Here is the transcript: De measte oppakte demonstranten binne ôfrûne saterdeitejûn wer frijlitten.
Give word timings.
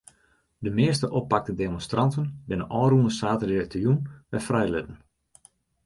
De 0.59 0.71
measte 0.77 1.09
oppakte 1.19 1.55
demonstranten 1.59 2.25
binne 2.47 2.65
ôfrûne 2.79 3.11
saterdeitejûn 3.19 3.99
wer 4.29 4.45
frijlitten. 4.47 4.97